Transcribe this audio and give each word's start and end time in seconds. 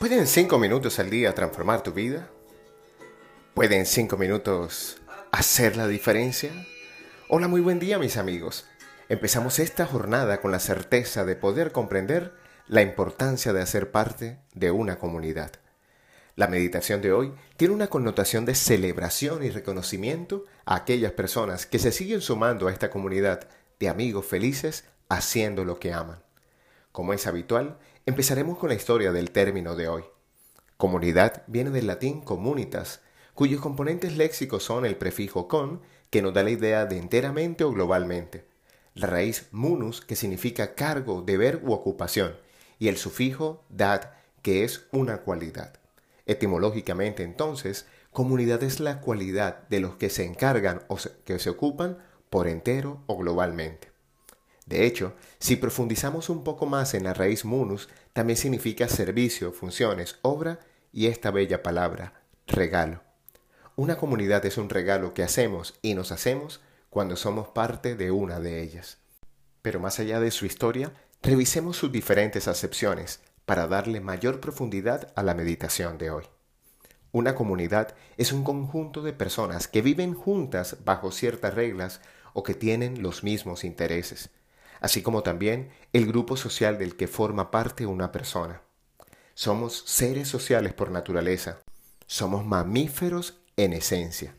¿Pueden 0.00 0.26
cinco 0.26 0.58
minutos 0.58 0.98
al 0.98 1.10
día 1.10 1.34
transformar 1.34 1.82
tu 1.82 1.92
vida? 1.92 2.30
¿Pueden 3.52 3.84
cinco 3.84 4.16
minutos 4.16 4.96
hacer 5.30 5.76
la 5.76 5.86
diferencia? 5.86 6.50
Hola, 7.28 7.48
muy 7.48 7.60
buen 7.60 7.78
día 7.78 7.98
mis 7.98 8.16
amigos. 8.16 8.64
Empezamos 9.10 9.58
esta 9.58 9.84
jornada 9.84 10.40
con 10.40 10.52
la 10.52 10.58
certeza 10.58 11.26
de 11.26 11.36
poder 11.36 11.70
comprender 11.70 12.32
la 12.66 12.80
importancia 12.80 13.52
de 13.52 13.60
hacer 13.60 13.90
parte 13.90 14.38
de 14.54 14.70
una 14.70 14.98
comunidad. 14.98 15.52
La 16.34 16.48
meditación 16.48 17.02
de 17.02 17.12
hoy 17.12 17.34
tiene 17.58 17.74
una 17.74 17.88
connotación 17.88 18.46
de 18.46 18.54
celebración 18.54 19.44
y 19.44 19.50
reconocimiento 19.50 20.46
a 20.64 20.76
aquellas 20.76 21.12
personas 21.12 21.66
que 21.66 21.78
se 21.78 21.92
siguen 21.92 22.22
sumando 22.22 22.68
a 22.68 22.72
esta 22.72 22.88
comunidad 22.88 23.48
de 23.78 23.90
amigos 23.90 24.24
felices 24.24 24.84
haciendo 25.10 25.66
lo 25.66 25.78
que 25.78 25.92
aman. 25.92 26.22
Como 26.92 27.12
es 27.12 27.26
habitual, 27.26 27.78
empezaremos 28.04 28.58
con 28.58 28.68
la 28.68 28.74
historia 28.74 29.12
del 29.12 29.30
término 29.30 29.76
de 29.76 29.88
hoy. 29.88 30.04
Comunidad 30.76 31.44
viene 31.46 31.70
del 31.70 31.86
latín 31.86 32.20
comunitas, 32.20 33.00
cuyos 33.34 33.60
componentes 33.60 34.16
léxicos 34.16 34.64
son 34.64 34.84
el 34.84 34.96
prefijo 34.96 35.46
con, 35.46 35.82
que 36.10 36.20
nos 36.20 36.34
da 36.34 36.42
la 36.42 36.50
idea 36.50 36.86
de 36.86 36.98
enteramente 36.98 37.62
o 37.62 37.70
globalmente, 37.70 38.44
la 38.94 39.06
raíz 39.06 39.46
munus, 39.52 40.00
que 40.00 40.16
significa 40.16 40.74
cargo, 40.74 41.22
deber 41.22 41.60
u 41.62 41.72
ocupación, 41.72 42.36
y 42.80 42.88
el 42.88 42.96
sufijo 42.96 43.64
dat, 43.68 44.06
que 44.42 44.64
es 44.64 44.88
una 44.90 45.18
cualidad. 45.18 45.74
Etimológicamente, 46.26 47.22
entonces, 47.22 47.86
comunidad 48.10 48.62
es 48.64 48.80
la 48.80 49.00
cualidad 49.00 49.68
de 49.68 49.78
los 49.78 49.94
que 49.94 50.10
se 50.10 50.24
encargan 50.24 50.82
o 50.88 50.98
que 51.24 51.38
se 51.38 51.50
ocupan 51.50 51.98
por 52.30 52.48
entero 52.48 53.02
o 53.06 53.16
globalmente. 53.16 53.89
De 54.70 54.86
hecho, 54.86 55.14
si 55.40 55.56
profundizamos 55.56 56.28
un 56.28 56.44
poco 56.44 56.64
más 56.64 56.94
en 56.94 57.02
la 57.02 57.12
raíz 57.12 57.44
munus, 57.44 57.88
también 58.12 58.36
significa 58.36 58.86
servicio, 58.86 59.50
funciones, 59.50 60.20
obra 60.22 60.60
y 60.92 61.08
esta 61.08 61.32
bella 61.32 61.64
palabra, 61.64 62.22
regalo. 62.46 63.02
Una 63.74 63.96
comunidad 63.96 64.46
es 64.46 64.58
un 64.58 64.70
regalo 64.70 65.12
que 65.12 65.24
hacemos 65.24 65.74
y 65.82 65.94
nos 65.94 66.12
hacemos 66.12 66.60
cuando 66.88 67.16
somos 67.16 67.48
parte 67.48 67.96
de 67.96 68.12
una 68.12 68.38
de 68.38 68.62
ellas. 68.62 68.98
Pero 69.60 69.80
más 69.80 69.98
allá 69.98 70.20
de 70.20 70.30
su 70.30 70.46
historia, 70.46 70.92
revisemos 71.20 71.76
sus 71.76 71.90
diferentes 71.90 72.46
acepciones 72.46 73.18
para 73.46 73.66
darle 73.66 74.00
mayor 74.00 74.38
profundidad 74.38 75.12
a 75.16 75.24
la 75.24 75.34
meditación 75.34 75.98
de 75.98 76.12
hoy. 76.12 76.24
Una 77.10 77.34
comunidad 77.34 77.96
es 78.18 78.30
un 78.30 78.44
conjunto 78.44 79.02
de 79.02 79.12
personas 79.12 79.66
que 79.66 79.82
viven 79.82 80.14
juntas 80.14 80.76
bajo 80.84 81.10
ciertas 81.10 81.54
reglas 81.54 82.00
o 82.34 82.44
que 82.44 82.54
tienen 82.54 83.02
los 83.02 83.24
mismos 83.24 83.64
intereses 83.64 84.30
así 84.80 85.02
como 85.02 85.22
también 85.22 85.70
el 85.92 86.06
grupo 86.06 86.36
social 86.36 86.78
del 86.78 86.96
que 86.96 87.06
forma 87.06 87.50
parte 87.50 87.86
una 87.86 88.12
persona. 88.12 88.62
Somos 89.34 89.84
seres 89.86 90.28
sociales 90.28 90.72
por 90.72 90.90
naturaleza, 90.90 91.60
somos 92.06 92.44
mamíferos 92.44 93.40
en 93.56 93.72
esencia, 93.72 94.34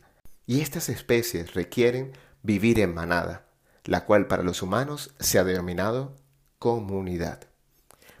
y 0.46 0.60
estas 0.60 0.88
especies 0.88 1.54
requieren 1.54 2.12
vivir 2.42 2.80
en 2.80 2.94
manada, 2.94 3.46
la 3.84 4.04
cual 4.04 4.26
para 4.26 4.42
los 4.42 4.62
humanos 4.62 5.14
se 5.18 5.38
ha 5.38 5.44
denominado 5.44 6.16
comunidad. 6.58 7.40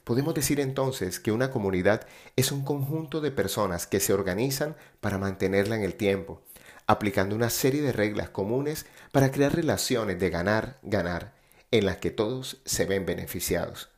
Podemos 0.04 0.34
decir 0.34 0.58
entonces 0.58 1.20
que 1.20 1.30
una 1.30 1.50
comunidad 1.50 2.06
es 2.34 2.50
un 2.50 2.64
conjunto 2.64 3.20
de 3.20 3.30
personas 3.30 3.86
que 3.86 4.00
se 4.00 4.12
organizan 4.12 4.76
para 5.00 5.18
mantenerla 5.18 5.76
en 5.76 5.82
el 5.82 5.94
tiempo, 5.94 6.42
aplicando 6.86 7.36
una 7.36 7.50
serie 7.50 7.82
de 7.82 7.92
reglas 7.92 8.28
comunes 8.30 8.86
para 9.12 9.30
crear 9.30 9.54
relaciones 9.54 10.18
de 10.18 10.30
ganar, 10.30 10.78
ganar, 10.82 11.34
en 11.72 11.86
las 11.86 11.96
que 11.96 12.10
todos 12.10 12.58
se 12.64 12.84
ven 12.84 13.04
beneficiados. 13.06 13.88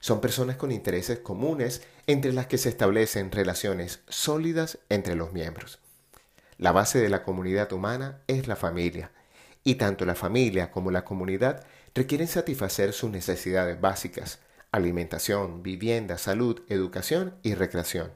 Son 0.00 0.20
personas 0.20 0.56
con 0.56 0.70
intereses 0.70 1.18
comunes 1.18 1.82
entre 2.06 2.32
las 2.32 2.46
que 2.46 2.58
se 2.58 2.68
establecen 2.68 3.32
relaciones 3.32 4.00
sólidas 4.08 4.78
entre 4.88 5.16
los 5.16 5.32
miembros. 5.32 5.80
La 6.58 6.72
base 6.72 7.00
de 7.00 7.08
la 7.08 7.22
comunidad 7.22 7.72
humana 7.72 8.22
es 8.28 8.46
la 8.46 8.56
familia, 8.56 9.10
y 9.64 9.74
tanto 9.74 10.04
la 10.04 10.14
familia 10.14 10.70
como 10.70 10.90
la 10.90 11.04
comunidad 11.04 11.66
requieren 11.94 12.28
satisfacer 12.28 12.92
sus 12.92 13.10
necesidades 13.10 13.80
básicas, 13.80 14.38
alimentación, 14.70 15.62
vivienda, 15.62 16.18
salud, 16.18 16.62
educación 16.68 17.34
y 17.42 17.54
recreación. 17.54 18.12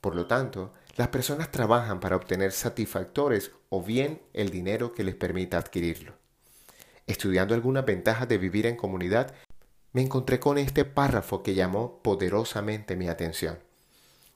Por 0.00 0.14
lo 0.14 0.26
tanto, 0.26 0.72
las 0.96 1.08
personas 1.08 1.50
trabajan 1.50 1.98
para 1.98 2.16
obtener 2.16 2.52
satisfactores 2.52 3.50
o 3.70 3.82
bien 3.82 4.22
el 4.34 4.50
dinero 4.50 4.92
que 4.92 5.04
les 5.04 5.14
permita 5.14 5.58
adquirirlo 5.58 6.21
estudiando 7.06 7.54
algunas 7.54 7.84
ventajas 7.84 8.28
de 8.28 8.38
vivir 8.38 8.66
en 8.66 8.76
comunidad, 8.76 9.34
me 9.92 10.02
encontré 10.02 10.40
con 10.40 10.58
este 10.58 10.84
párrafo 10.84 11.42
que 11.42 11.54
llamó 11.54 12.00
poderosamente 12.02 12.96
mi 12.96 13.08
atención. 13.08 13.58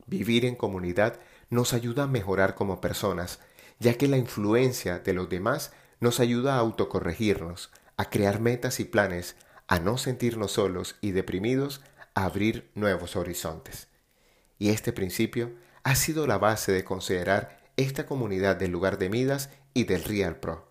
Vivir 0.06 0.44
en 0.44 0.54
comunidad 0.54 1.18
nos 1.50 1.72
ayuda 1.72 2.04
a 2.04 2.08
mejorar 2.08 2.54
como 2.54 2.80
personas, 2.80 3.40
ya 3.78 3.94
que 3.94 4.08
la 4.08 4.18
influencia 4.18 4.98
de 4.98 5.12
los 5.12 5.28
demás 5.28 5.72
nos 6.00 6.20
ayuda 6.20 6.54
a 6.54 6.58
autocorregirnos, 6.58 7.70
a 7.96 8.10
crear 8.10 8.40
metas 8.40 8.80
y 8.80 8.84
planes, 8.84 9.36
a 9.66 9.78
no 9.78 9.98
sentirnos 9.98 10.52
solos 10.52 10.96
y 11.00 11.12
deprimidos, 11.12 11.80
a 12.14 12.24
abrir 12.24 12.70
nuevos 12.74 13.16
horizontes. 13.16 13.88
Y 14.58 14.70
este 14.70 14.92
principio 14.92 15.52
ha 15.82 15.94
sido 15.94 16.26
la 16.26 16.38
base 16.38 16.72
de 16.72 16.84
considerar 16.84 17.58
esta 17.76 18.06
comunidad 18.06 18.56
del 18.56 18.72
lugar 18.72 18.98
de 18.98 19.08
Midas 19.08 19.50
y 19.74 19.84
del 19.84 20.04
Real 20.04 20.36
Pro. 20.36 20.65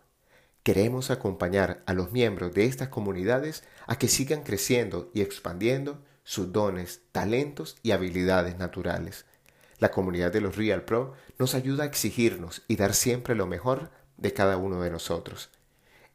Queremos 0.65 1.11
acompañar 1.11 1.83
a 1.85 1.93
los 1.93 2.11
miembros 2.11 2.51
de 2.55 2.65
estas 2.65 2.87
comunidades 2.87 3.63
a 3.85 3.99
que 3.99 4.07
sigan 4.07 4.41
creciendo 4.41 5.11
y 5.13 5.21
expandiendo 5.21 6.01
sus 6.23 6.51
dones, 6.51 7.01
talentos 7.11 7.77
y 7.83 7.91
habilidades 7.91 8.57
naturales. 8.57 9.27
La 9.77 9.91
comunidad 9.91 10.33
de 10.33 10.41
los 10.41 10.55
Real 10.55 10.83
Pro 10.83 11.13
nos 11.37 11.53
ayuda 11.53 11.83
a 11.83 11.85
exigirnos 11.85 12.63
y 12.67 12.77
dar 12.77 12.95
siempre 12.95 13.35
lo 13.35 13.45
mejor 13.45 13.91
de 14.17 14.33
cada 14.33 14.57
uno 14.57 14.81
de 14.81 14.89
nosotros. 14.89 15.51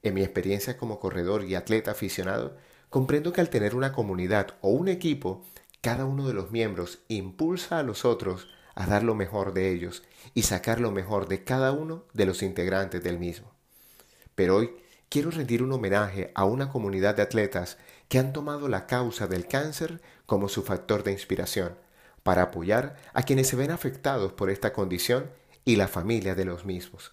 En 0.03 0.15
mi 0.15 0.22
experiencia 0.22 0.77
como 0.77 0.99
corredor 0.99 1.44
y 1.44 1.55
atleta 1.55 1.93
aficionado, 1.93 2.56
comprendo 2.89 3.33
que 3.33 3.43
al 3.43 3.50
tener 3.50 3.77
una 3.77 3.93
comunidad 3.93 4.56
o 4.62 4.71
un 4.71 4.89
equipo, 4.89 5.47
cada 5.81 6.06
uno 6.06 6.27
de 6.27 6.34
los 6.34 6.50
miembros 6.50 6.99
impulsa 7.06 7.78
a 7.78 7.84
los 7.84 8.05
otros 8.05 8.49
a 8.75 8.87
dar 8.87 9.05
lo 9.05 9.15
mejor 9.15 9.55
de 9.55 9.71
ellos 9.71 10.03
y 10.34 10.43
sacar 10.43 10.81
lo 10.81 10.91
mejor 10.91 11.28
de 11.28 11.44
cada 11.44 11.71
uno 11.71 12.05
de 12.15 12.27
los 12.27 12.43
integrantes 12.43 13.05
del 13.05 13.21
mismo. 13.21 13.59
Pero 14.41 14.56
hoy 14.56 14.75
quiero 15.11 15.31
rendir 15.31 15.62
un 15.62 15.71
homenaje 15.71 16.33
a 16.34 16.47
una 16.47 16.71
comunidad 16.71 17.15
de 17.15 17.21
atletas 17.21 17.77
que 18.09 18.19
han 18.19 18.33
tomado 18.33 18.69
la 18.69 18.87
causa 18.87 19.27
del 19.27 19.47
cáncer 19.47 20.01
como 20.25 20.49
su 20.49 20.62
factor 20.62 21.03
de 21.03 21.12
inspiración, 21.12 21.77
para 22.23 22.45
apoyar 22.45 22.97
a 23.12 23.23
quienes 23.23 23.49
se 23.49 23.56
ven 23.56 23.71
afectados 23.71 24.33
por 24.33 24.49
esta 24.49 24.73
condición 24.73 25.31
y 25.67 25.77
la 25.77 25.89
familia 25.89 26.34
de 26.34 26.47
los 26.47 26.65
mismos. 26.65 27.12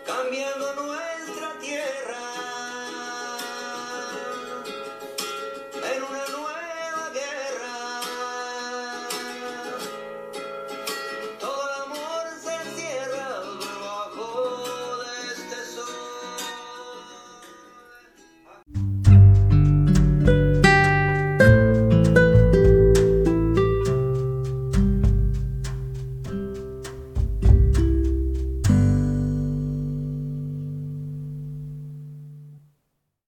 cambiando 0.05 0.92